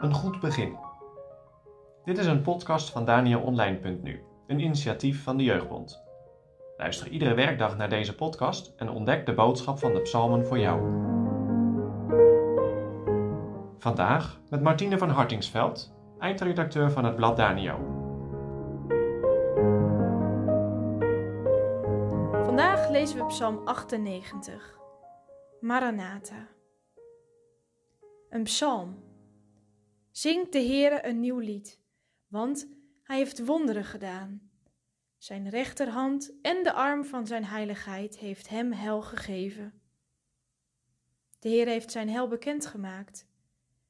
Een 0.00 0.14
goed 0.14 0.40
begin. 0.40 0.76
Dit 2.04 2.18
is 2.18 2.26
een 2.26 2.42
podcast 2.42 2.90
van 2.90 3.04
DanielOnline.nu, 3.04 4.22
een 4.46 4.60
initiatief 4.60 5.22
van 5.22 5.36
de 5.36 5.44
Jeugdbond. 5.44 6.04
Luister 6.76 7.08
iedere 7.08 7.34
werkdag 7.34 7.76
naar 7.76 7.88
deze 7.88 8.14
podcast 8.14 8.72
en 8.76 8.90
ontdek 8.90 9.26
de 9.26 9.34
boodschap 9.34 9.78
van 9.78 9.92
de 9.92 10.00
psalmen 10.00 10.46
voor 10.46 10.58
jou. 10.58 10.80
Vandaag 13.78 14.40
met 14.50 14.62
Martine 14.62 14.98
van 14.98 15.10
Hartingsveld, 15.10 15.94
eindredacteur 16.18 16.90
van 16.90 17.04
het 17.04 17.16
blad 17.16 17.36
Daniel. 17.36 17.78
Vandaag 22.44 22.90
lezen 22.90 23.18
we 23.18 23.26
Psalm 23.26 23.60
98. 23.64 24.75
Maranatha. 25.66 26.48
Een 28.30 28.42
psalm. 28.42 29.04
Zingt 30.10 30.52
de 30.52 30.58
Heere 30.58 31.06
een 31.06 31.20
nieuw 31.20 31.38
lied, 31.38 31.80
want 32.26 32.68
hij 33.02 33.16
heeft 33.16 33.44
wonderen 33.44 33.84
gedaan. 33.84 34.50
Zijn 35.18 35.48
rechterhand 35.48 36.32
en 36.42 36.62
de 36.62 36.72
arm 36.72 37.04
van 37.04 37.26
zijn 37.26 37.44
heiligheid 37.44 38.18
heeft 38.18 38.48
hem 38.48 38.72
hel 38.72 39.02
gegeven. 39.02 39.80
De 41.38 41.48
Heer 41.48 41.66
heeft 41.66 41.90
zijn 41.90 42.08
hel 42.08 42.28
bekendgemaakt. 42.28 43.26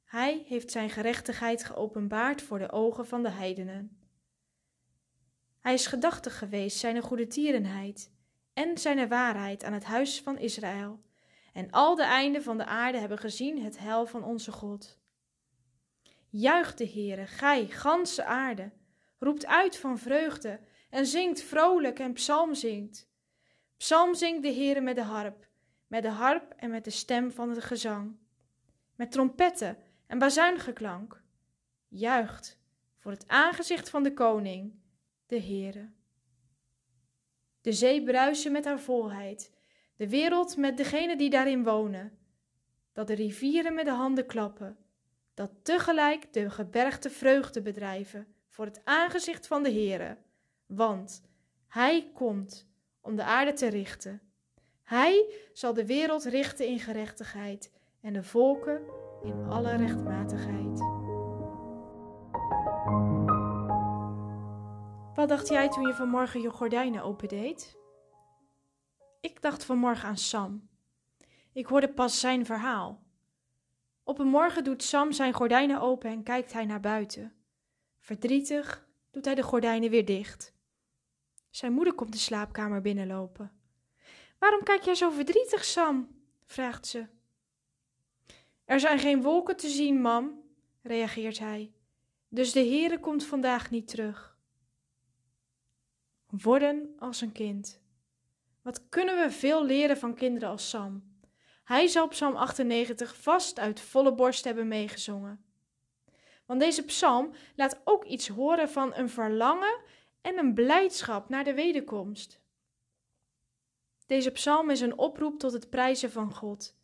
Hij 0.05 0.45
heeft 0.47 0.71
zijn 0.71 0.91
gerechtigheid 0.91 1.65
geopenbaard 1.65 2.43
voor 2.43 2.59
de 2.59 2.73
ogen 2.73 3.07
van 3.07 3.23
de 3.23 3.31
heidenen. 3.31 3.99
Hij 5.61 5.75
is 5.75 5.87
gedachtig 5.87 6.39
geweest 6.39 6.79
zijn 6.79 7.03
goede 7.03 7.27
tierenheid 7.27 8.11
en 8.53 8.79
zijn 8.79 9.09
waarheid 9.09 9.65
aan 9.65 9.73
het 9.73 9.85
huis 9.85 10.21
van 10.21 10.39
Israël. 10.39 11.05
En 11.57 11.71
al 11.71 11.95
de 11.95 12.03
einden 12.03 12.43
van 12.43 12.59
de 12.59 12.65
aarde 12.65 12.99
hebben 12.99 13.19
gezien 13.19 13.63
het 13.63 13.79
heil 13.79 14.07
van 14.07 14.25
onze 14.25 14.53
God. 14.53 14.99
Juicht 16.29 16.79
de 16.79 16.89
Heere, 16.89 17.27
gij, 17.27 17.67
ganse 17.67 18.25
aarde, 18.25 18.71
roept 19.19 19.47
uit 19.47 19.77
van 19.77 19.99
vreugde 19.99 20.61
en 20.91 21.07
zingt 21.07 21.43
vrolijk 21.43 21.99
en 21.99 22.13
psalm 22.13 22.55
zingt. 22.55 23.09
Psalm 23.77 24.15
zingt 24.15 24.43
de 24.43 24.53
Heere 24.53 24.81
met 24.81 24.95
de 24.95 25.03
harp, 25.03 25.49
met 25.87 26.03
de 26.03 26.09
harp 26.09 26.53
en 26.57 26.71
met 26.71 26.85
de 26.85 26.91
stem 26.91 27.31
van 27.33 27.51
het 27.51 27.65
gezang, 27.65 28.17
met 28.95 29.13
trompetten 29.13 29.79
en 30.07 30.19
bazuingeklank. 30.19 31.23
Juicht 31.89 32.59
voor 32.97 33.11
het 33.11 33.29
aangezicht 33.29 33.91
van 33.91 34.03
de 34.03 34.15
koning, 34.15 34.75
de 35.27 35.41
Heere. 35.41 35.91
De 37.61 37.73
zee 37.73 38.03
bruisen 38.03 38.53
met 38.53 38.65
haar 38.65 38.81
volheid, 38.81 39.56
de 39.97 40.09
wereld 40.09 40.57
met 40.57 40.77
degenen 40.77 41.19
die 41.19 41.31
daarin 41.31 41.65
wonen. 41.65 42.19
Dat 42.93 43.07
de 43.07 43.15
rivieren 43.15 43.75
met 43.75 43.85
de 43.85 43.91
handen 43.91 44.27
klappen, 44.27 44.77
dat 45.35 45.51
tegelijk 45.63 46.33
de 46.33 46.51
gebergte 46.51 47.11
vreugde 47.11 47.63
bedrijven 47.63 48.27
voor 48.49 48.65
het 48.65 48.81
aangezicht 48.85 49.47
van 49.47 49.63
de 49.63 49.73
Heere, 49.73 50.17
want 50.67 51.23
Hij 51.69 52.11
komt 52.15 52.69
om 53.01 53.17
de 53.17 53.25
aarde 53.25 53.53
te 53.53 53.67
richten. 53.67 54.21
Hij 54.83 55.35
zal 55.53 55.75
de 55.75 55.87
wereld 55.87 56.25
richten 56.25 56.67
in 56.67 56.79
gerechtigheid 56.79 57.73
en 58.01 58.13
de 58.13 58.23
volken 58.23 58.83
in 59.23 59.45
alle 59.49 59.77
rechtmatigheid. 59.77 60.79
Wat 65.15 65.29
dacht 65.29 65.49
jij 65.49 65.69
toen 65.69 65.87
je 65.87 65.95
vanmorgen 65.95 66.41
je 66.41 66.51
gordijnen 66.51 67.03
opendeed? 67.03 67.77
Ik 69.27 69.43
dacht 69.43 69.65
vanmorgen 69.65 70.09
aan 70.09 70.17
Sam. 70.17 70.69
Ik 71.53 71.67
hoorde 71.67 71.89
pas 71.89 72.21
zijn 72.21 72.47
verhaal. 72.47 73.03
Op 74.03 74.19
een 74.19 74.27
morgen 74.27 74.65
doet 74.65 74.83
Sam 74.83 75.13
zijn 75.13 75.33
gordijnen 75.33 75.81
open 75.81 76.11
en 76.11 76.23
kijkt 76.23 76.53
hij 76.53 76.65
naar 76.65 76.81
buiten. 76.81 77.35
Verdrietig 77.99 78.89
doet 79.11 79.25
hij 79.25 79.35
de 79.35 79.43
gordijnen 79.43 79.91
weer 79.91 80.05
dicht. 80.05 80.55
Zijn 81.51 81.73
moeder 81.73 81.95
komt 81.95 82.13
de 82.13 82.19
slaapkamer 82.19 82.81
binnenlopen. 82.81 83.53
Waarom 84.39 84.63
kijk 84.63 84.83
jij 84.83 84.95
zo 84.95 85.11
verdrietig, 85.11 85.65
Sam? 85.65 86.09
vraagt 86.45 86.87
ze. 86.87 87.07
Er 88.65 88.81
zijn 88.81 88.99
geen 88.99 89.23
wolken 89.23 89.57
te 89.57 89.69
zien, 89.69 90.01
mam, 90.01 90.43
reageert 90.83 91.39
hij. 91.39 91.73
Dus 92.29 92.53
de 92.53 92.61
Heere 92.61 93.01
komt 93.01 93.25
vandaag 93.25 93.71
niet 93.71 93.89
terug. 93.89 94.39
Worden 96.27 96.95
als 96.99 97.21
een 97.21 97.33
kind. 97.33 97.85
Wat 98.67 98.89
kunnen 98.89 99.17
we 99.17 99.31
veel 99.31 99.65
leren 99.65 99.97
van 99.97 100.15
kinderen 100.15 100.49
als 100.49 100.69
Sam? 100.69 101.03
Hij 101.65 101.87
zal 101.87 102.09
Psalm 102.09 102.37
98 102.37 103.17
vast 103.17 103.59
uit 103.59 103.81
volle 103.81 104.15
borst 104.15 104.45
hebben 104.45 104.69
meegezongen. 104.69 105.45
Want 106.47 106.61
deze 106.61 106.85
psalm 106.85 107.33
laat 107.57 107.81
ook 107.85 108.05
iets 108.05 108.29
horen 108.29 108.69
van 108.69 108.95
een 108.95 109.09
verlangen 109.09 109.81
en 110.21 110.39
een 110.39 110.55
blijdschap 110.55 111.29
naar 111.29 111.45
de 111.45 111.55
wederkomst. 111.55 112.41
Deze 114.07 114.31
psalm 114.31 114.71
is 114.71 114.81
een 114.81 114.99
oproep 114.99 115.39
tot 115.39 115.53
het 115.53 115.71
prijzen 115.71 116.11
van 116.11 116.35
God. 116.35 116.77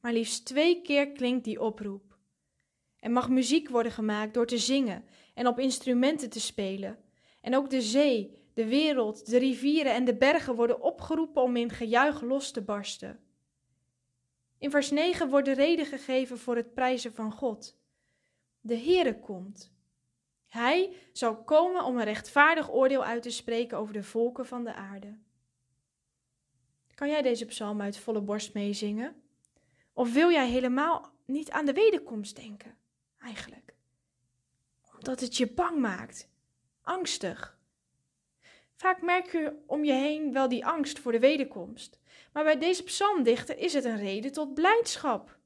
Maar 0.00 0.12
liefst 0.12 0.44
twee 0.44 0.82
keer 0.82 1.12
klinkt 1.12 1.44
die 1.44 1.60
oproep. 1.60 2.18
Er 2.98 3.10
mag 3.10 3.28
muziek 3.28 3.68
worden 3.68 3.92
gemaakt 3.92 4.34
door 4.34 4.46
te 4.46 4.58
zingen 4.58 5.04
en 5.34 5.46
op 5.46 5.58
instrumenten 5.58 6.30
te 6.30 6.40
spelen. 6.40 6.98
En 7.40 7.56
ook 7.56 7.70
de 7.70 7.82
zee, 7.82 8.41
de 8.54 8.66
wereld, 8.66 9.30
de 9.30 9.38
rivieren 9.38 9.92
en 9.92 10.04
de 10.04 10.16
bergen 10.16 10.54
worden 10.54 10.80
opgeroepen 10.80 11.42
om 11.42 11.56
in 11.56 11.70
gejuich 11.70 12.20
los 12.20 12.50
te 12.50 12.62
barsten. 12.62 13.20
In 14.58 14.70
vers 14.70 14.90
9 14.90 15.28
wordt 15.28 15.46
de 15.46 15.54
reden 15.54 15.86
gegeven 15.86 16.38
voor 16.38 16.56
het 16.56 16.74
prijzen 16.74 17.14
van 17.14 17.32
God. 17.32 17.78
De 18.60 18.76
Heere 18.76 19.20
komt. 19.20 19.72
Hij 20.48 20.96
zal 21.12 21.42
komen 21.42 21.84
om 21.84 21.98
een 21.98 22.04
rechtvaardig 22.04 22.72
oordeel 22.72 23.04
uit 23.04 23.22
te 23.22 23.30
spreken 23.30 23.78
over 23.78 23.94
de 23.94 24.02
volken 24.02 24.46
van 24.46 24.64
de 24.64 24.74
aarde. 24.74 25.18
Kan 26.94 27.08
jij 27.08 27.22
deze 27.22 27.46
psalm 27.46 27.80
uit 27.80 27.98
volle 27.98 28.20
borst 28.20 28.54
meezingen? 28.54 29.22
Of 29.92 30.12
wil 30.12 30.30
jij 30.30 30.48
helemaal 30.48 31.12
niet 31.24 31.50
aan 31.50 31.66
de 31.66 31.72
wederkomst 31.72 32.36
denken, 32.36 32.76
eigenlijk? 33.18 33.74
Omdat 34.94 35.20
het 35.20 35.36
je 35.36 35.52
bang 35.52 35.78
maakt, 35.78 36.28
angstig. 36.82 37.58
Vaak 38.82 39.02
merk 39.02 39.32
je 39.32 39.52
om 39.66 39.84
je 39.84 39.92
heen 39.92 40.32
wel 40.32 40.48
die 40.48 40.66
angst 40.66 40.98
voor 40.98 41.12
de 41.12 41.18
wederkomst. 41.18 41.98
Maar 42.32 42.44
bij 42.44 42.58
deze 42.58 42.82
psalmdichter 42.82 43.58
is 43.58 43.72
het 43.72 43.84
een 43.84 43.96
reden 43.96 44.32
tot 44.32 44.54
blijdschap. 44.54 45.38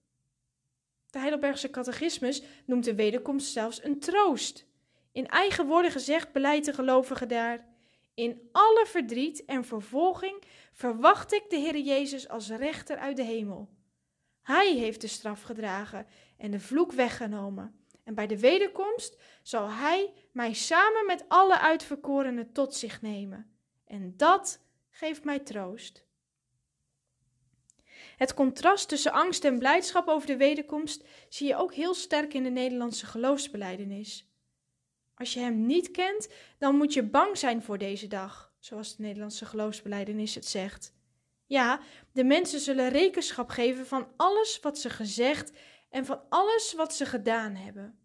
De 1.11 1.19
Heidelbergse 1.19 1.71
catechismus 1.71 2.43
noemt 2.67 2.85
de 2.85 2.95
wederkomst 2.95 3.53
zelfs 3.53 3.85
een 3.85 3.99
troost. 3.99 4.67
In 5.13 5.27
eigen 5.27 5.67
woorden 5.67 5.91
gezegd 5.91 6.33
beleidt 6.33 6.67
de 6.67 6.73
gelovige 6.73 7.27
daar: 7.27 7.67
In 8.15 8.49
alle 8.53 8.85
verdriet 8.87 9.45
en 9.45 9.65
vervolging 9.65 10.43
verwacht 10.73 11.33
ik 11.33 11.51
de 11.51 11.57
Heer 11.57 11.79
Jezus 11.79 12.29
als 12.29 12.51
rechter 12.51 12.97
uit 12.97 13.17
de 13.17 13.25
hemel. 13.25 13.69
Hij 14.43 14.73
heeft 14.73 15.01
de 15.01 15.07
straf 15.07 15.43
gedragen 15.43 16.07
en 16.37 16.51
de 16.51 16.61
vloek 16.61 16.93
weggenomen. 16.93 17.86
En 18.07 18.15
bij 18.15 18.27
de 18.27 18.39
wederkomst 18.39 19.17
zal 19.43 19.71
Hij 19.71 20.13
mij 20.33 20.53
samen 20.53 21.07
met 21.07 21.25
alle 21.29 21.59
uitverkorenen 21.59 22.53
tot 22.53 22.75
zich 22.75 23.03
nemen. 23.03 23.57
En 23.87 24.15
dat 24.17 24.61
geeft 24.91 25.25
mij 25.25 25.39
troost. 25.39 26.05
Het 28.17 28.35
contrast 28.35 28.89
tussen 28.89 29.13
angst 29.13 29.45
en 29.45 29.59
blijdschap 29.59 30.09
over 30.09 30.27
de 30.27 30.37
wederkomst 30.37 31.05
zie 31.29 31.47
je 31.47 31.57
ook 31.57 31.75
heel 31.75 31.95
sterk 31.95 32.35
in 32.35 32.43
de 32.43 32.51
Nederlandse 32.51 33.07
geloofsbeleidenis. 33.07 34.31
Als 35.15 35.35
je 35.35 35.41
hem 35.41 35.67
niet 35.67 35.91
kent, 35.91 36.29
dan 36.59 36.77
moet 36.77 36.93
je 36.93 37.03
bang 37.03 37.39
zijn 37.39 37.63
voor 37.63 37.79
deze 37.79 38.07
dag, 38.07 38.53
zoals 38.59 38.97
de 38.97 39.03
Nederlandse 39.03 39.47
geloofsbeleidenis 39.47 40.35
het 40.35 40.47
zegt. 40.47 40.95
Ja, 41.47 41.81
de 42.13 42.25
mensen 42.25 42.61
zullen 42.61 42.89
rekenschap 42.89 43.49
geven 43.49 43.87
van 43.87 44.09
alles 44.17 44.61
wat 44.61 44.79
ze 44.79 44.91
gezegd 44.91 45.53
en 45.97 46.05
van 46.05 46.21
alles 46.29 46.75
wat 46.75 46.95
ze 46.95 47.07
gedaan 47.07 47.55
hebben. 47.55 47.99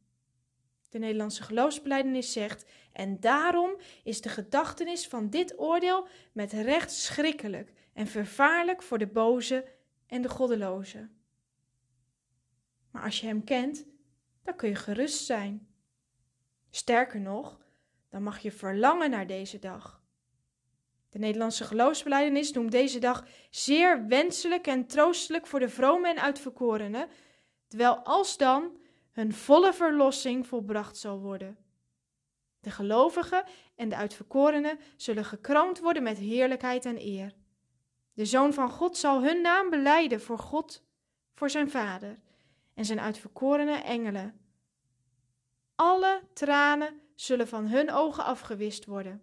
De 0.89 0.99
Nederlandse 0.99 1.43
geloofsbeleidenis 1.43 2.31
zegt: 2.31 2.65
En 2.93 3.19
daarom 3.19 3.75
is 4.03 4.21
de 4.21 4.29
gedachtenis 4.29 5.07
van 5.07 5.29
dit 5.29 5.59
oordeel 5.59 6.07
met 6.31 6.51
recht 6.51 6.91
schrikkelijk 6.91 7.73
en 7.93 8.07
vervaarlijk 8.07 8.83
voor 8.83 8.97
de 8.97 9.07
boze 9.07 9.65
en 10.07 10.21
de 10.21 10.29
goddeloze. 10.29 11.09
Maar 12.91 13.03
als 13.03 13.19
je 13.19 13.27
hem 13.27 13.43
kent, 13.43 13.85
dan 14.43 14.55
kun 14.55 14.69
je 14.69 14.75
gerust 14.75 15.25
zijn. 15.25 15.67
Sterker 16.69 17.19
nog, 17.19 17.59
dan 18.09 18.23
mag 18.23 18.39
je 18.39 18.51
verlangen 18.51 19.09
naar 19.09 19.27
deze 19.27 19.59
dag. 19.59 20.01
De 21.09 21.19
Nederlandse 21.19 21.63
geloofsbeleidenis 21.63 22.51
noemt 22.51 22.71
deze 22.71 22.99
dag 22.99 23.25
zeer 23.49 24.07
wenselijk 24.07 24.67
en 24.67 24.85
troostelijk 24.85 25.47
voor 25.47 25.59
de 25.59 25.69
vrome 25.69 26.09
en 26.09 26.21
uitverkorenen, 26.21 27.09
terwijl 27.71 27.95
alsdan 27.97 28.77
hun 29.11 29.33
volle 29.33 29.73
verlossing 29.73 30.47
volbracht 30.47 30.97
zal 30.97 31.19
worden. 31.19 31.57
De 32.59 32.71
gelovigen 32.71 33.43
en 33.75 33.89
de 33.89 33.95
uitverkorenen 33.95 34.79
zullen 34.95 35.25
gekroond 35.25 35.79
worden 35.79 36.03
met 36.03 36.17
heerlijkheid 36.17 36.85
en 36.85 36.97
eer. 36.97 37.33
De 38.13 38.25
Zoon 38.25 38.53
van 38.53 38.69
God 38.69 38.97
zal 38.97 39.23
hun 39.23 39.41
naam 39.41 39.69
beleiden 39.69 40.21
voor 40.21 40.39
God, 40.39 40.83
voor 41.33 41.49
zijn 41.49 41.69
vader 41.69 42.19
en 42.73 42.85
zijn 42.85 42.99
uitverkorene 42.99 43.75
engelen. 43.75 44.39
Alle 45.75 46.21
tranen 46.33 47.01
zullen 47.15 47.47
van 47.47 47.67
hun 47.67 47.91
ogen 47.91 48.23
afgewist 48.23 48.85
worden. 48.85 49.21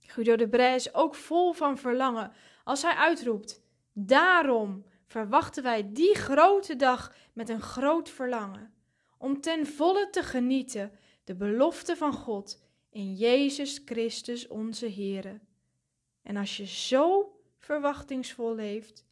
Guido 0.00 0.36
de 0.36 0.48
Bray 0.48 0.74
is 0.74 0.94
ook 0.94 1.14
vol 1.14 1.52
van 1.52 1.78
verlangen 1.78 2.32
als 2.64 2.82
hij 2.82 2.94
uitroept: 2.94 3.62
Daarom 3.92 4.84
verwachten 5.12 5.62
wij 5.62 5.92
die 5.92 6.14
grote 6.14 6.76
dag 6.76 7.14
met 7.32 7.48
een 7.48 7.60
groot 7.60 8.08
verlangen, 8.08 8.74
om 9.18 9.40
ten 9.40 9.66
volle 9.66 10.10
te 10.10 10.22
genieten 10.22 10.92
de 11.24 11.34
belofte 11.34 11.96
van 11.96 12.12
God 12.12 12.62
in 12.90 13.14
Jezus 13.14 13.82
Christus 13.84 14.48
onze 14.48 14.92
Heere. 14.92 15.40
En 16.22 16.36
als 16.36 16.56
je 16.56 16.66
zo 16.66 17.34
verwachtingsvol 17.58 18.54
leeft, 18.54 19.06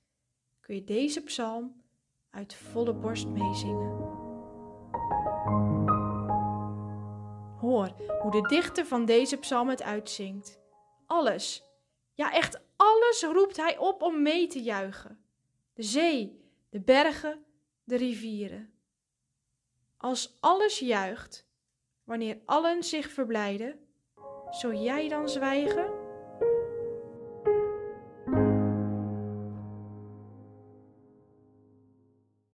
kun 0.61 0.75
je 0.75 0.85
deze 0.85 1.23
psalm 1.23 1.82
uit 2.31 2.55
volle 2.55 2.94
borst 2.94 3.29
meezingen. 3.29 3.91
Hoor 7.61 7.94
hoe 8.20 8.31
de 8.31 8.49
dichter 8.49 8.87
van 8.87 9.05
deze 9.05 9.37
psalm 9.37 9.69
het 9.69 9.82
uitzingt. 9.82 10.58
Alles, 11.06 11.64
ja 12.12 12.32
echt 12.32 12.61
alles 12.76 13.23
roept 13.23 13.56
hij 13.56 13.79
op 13.79 14.02
om 14.02 14.23
mee 14.23 14.47
te 14.47 14.62
juichen. 14.62 15.29
De 15.80 15.86
zee, 15.86 16.40
de 16.68 16.80
bergen, 16.80 17.44
de 17.84 17.96
rivieren. 17.96 18.72
Als 19.96 20.36
alles 20.40 20.78
juicht, 20.78 21.46
wanneer 22.04 22.40
allen 22.44 22.82
zich 22.82 23.10
verblijden, 23.10 23.86
zou 24.50 24.74
jij 24.74 25.08
dan 25.08 25.28
zwijgen? 25.28 26.00